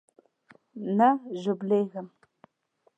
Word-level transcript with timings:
نه 0.97 1.09
ژوبلېږم. 1.41 2.07